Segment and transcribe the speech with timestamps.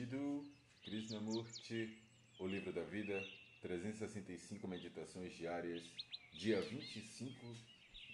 [0.00, 0.42] Pedido
[0.82, 1.98] Krishnamurti,
[2.38, 3.22] O Livro da Vida,
[3.60, 5.84] 365 Meditações Diárias,
[6.32, 7.54] dia 25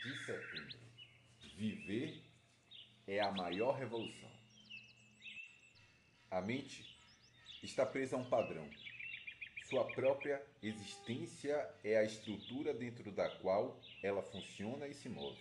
[0.03, 0.79] de setembro.
[1.57, 2.21] Viver
[3.07, 4.29] é a maior revolução.
[6.29, 6.99] A mente
[7.63, 8.69] está presa a um padrão.
[9.69, 15.41] Sua própria existência é a estrutura dentro da qual ela funciona e se move.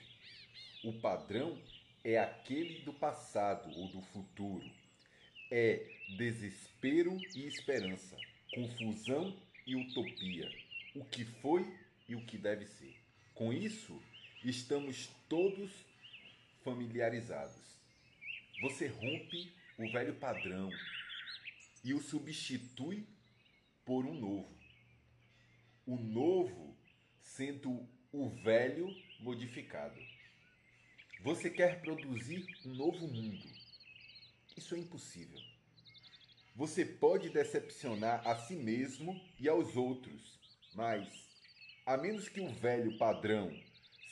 [0.84, 1.60] O padrão
[2.04, 4.85] é aquele do passado ou do futuro
[5.58, 5.88] é
[6.18, 8.18] desespero e esperança,
[8.54, 9.34] confusão
[9.66, 10.52] e utopia,
[10.94, 11.66] o que foi
[12.10, 12.94] e o que deve ser.
[13.34, 13.98] Com isso,
[14.44, 15.72] estamos todos
[16.62, 17.64] familiarizados.
[18.64, 20.70] Você rompe o velho padrão
[21.86, 23.08] e o substitui
[23.86, 24.54] por um novo.
[25.86, 26.76] O novo
[27.22, 30.02] sendo o velho modificado.
[31.22, 33.65] Você quer produzir um novo mundo
[34.56, 35.40] isso é impossível.
[36.56, 40.40] Você pode decepcionar a si mesmo e aos outros,
[40.74, 41.08] mas,
[41.86, 43.52] a menos que o velho padrão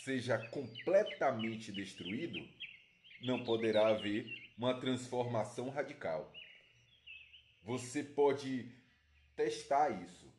[0.04, 2.46] seja completamente destruído,
[3.22, 4.28] não poderá haver
[4.58, 6.32] uma transformação radical.
[7.64, 8.70] Você pode
[9.38, 10.30] testar isso,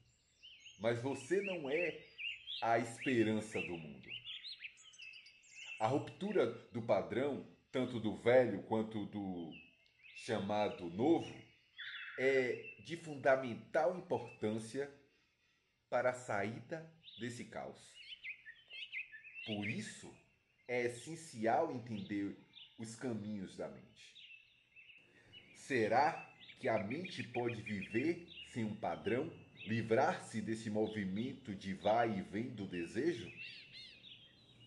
[0.78, 1.98] mas você não é
[2.60, 4.08] a esperança do mundo.
[5.80, 9.63] A ruptura do padrão, tanto do velho quanto do
[10.24, 11.34] chamado novo
[12.18, 14.90] é de fundamental importância
[15.90, 17.78] para a saída desse caos.
[19.44, 20.10] Por isso,
[20.66, 22.34] é essencial entender
[22.78, 24.14] os caminhos da mente.
[25.56, 29.30] Será que a mente pode viver sem um padrão,
[29.66, 33.30] livrar-se desse movimento de vai e vem do desejo?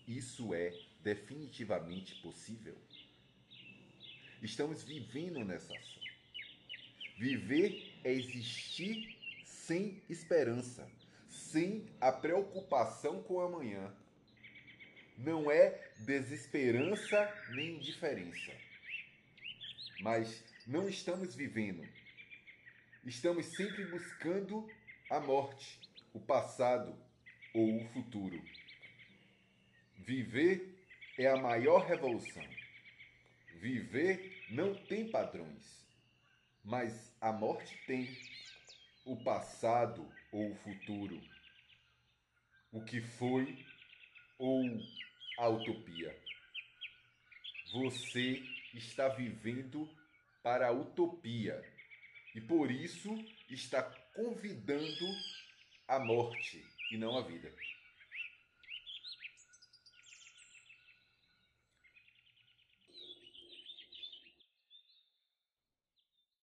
[0.08, 0.72] Isso é
[1.02, 2.78] definitivamente possível.
[4.42, 6.04] Estamos vivendo nessa ação.
[7.18, 10.88] Viver é existir sem esperança,
[11.28, 13.92] sem a preocupação com amanhã.
[15.18, 18.52] Não é desesperança nem indiferença.
[20.02, 21.84] Mas não estamos vivendo.
[23.04, 24.70] Estamos sempre buscando
[25.10, 25.80] a morte,
[26.14, 26.96] o passado
[27.54, 28.40] ou o futuro.
[29.98, 30.78] Viver
[31.18, 32.46] é a maior revolução.
[33.56, 35.86] Viver não tem padrões,
[36.64, 38.08] mas a morte tem.
[39.06, 41.22] O passado ou o futuro.
[42.74, 43.66] O que foi
[44.38, 44.64] ou
[45.40, 46.14] a utopia.
[47.72, 48.44] Você
[48.74, 49.90] está vivendo
[50.44, 51.64] para a utopia
[52.36, 53.18] e por isso
[53.50, 53.82] está
[54.14, 55.08] convidando
[55.88, 57.54] a morte e não a vida.